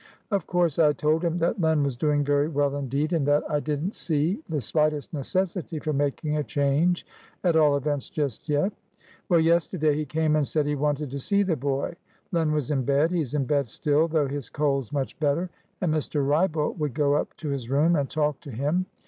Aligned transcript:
Of 0.31 0.47
course 0.47 0.79
I 0.79 0.93
told 0.93 1.23
him 1.23 1.37
that 1.37 1.61
Len 1.61 1.83
was 1.83 1.95
doing 1.95 2.23
very 2.25 2.47
well 2.47 2.75
indeed, 2.75 3.13
and 3.13 3.23
that 3.27 3.43
I 3.47 3.59
didn't 3.59 3.93
see 3.93 4.41
the 4.49 4.59
slightest 4.59 5.13
necessity 5.13 5.77
for 5.77 5.93
making 5.93 6.35
a 6.35 6.43
change 6.43 7.05
at 7.43 7.55
all 7.55 7.77
events 7.77 8.09
just 8.09 8.49
yet. 8.49 8.73
Well, 9.29 9.39
yesterday 9.39 9.93
he 9.93 10.05
came, 10.05 10.35
and 10.35 10.47
said 10.47 10.65
he 10.65 10.73
wanted 10.73 11.11
to 11.11 11.19
see 11.19 11.43
the 11.43 11.55
boy. 11.55 11.93
Len 12.31 12.51
was 12.51 12.71
in 12.71 12.83
bedhe's 12.83 13.35
in 13.35 13.45
bed 13.45 13.69
still, 13.69 14.07
though 14.07 14.27
his 14.27 14.49
cold's 14.49 14.91
much 14.91 15.19
better 15.19 15.51
and 15.81 15.93
Mr. 15.93 16.25
Wrybolt 16.27 16.79
would 16.79 16.95
go 16.95 17.13
up 17.13 17.35
to 17.35 17.49
his 17.49 17.69
room, 17.69 17.95
and 17.95 18.09
talk 18.09 18.39
to 18.39 18.49
him. 18.49 18.87